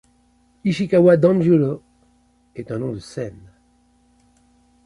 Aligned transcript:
Ichikawa 0.69 1.15
Danjūrō 1.15 1.79
est 2.55 2.71
un 2.71 2.79
nom 2.79 2.91
de 2.93 2.97
scène. 2.97 3.51